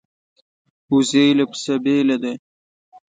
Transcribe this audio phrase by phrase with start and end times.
[0.93, 2.33] وزې له پسه بېله ده